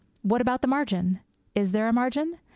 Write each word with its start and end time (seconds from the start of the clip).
What 0.23 0.41
about 0.41 0.61
the 0.63 0.67
margin? 0.67 1.19
Is 1.53 1.73
there 1.73 1.87
a 1.87 1.93
margin? 1.93 2.39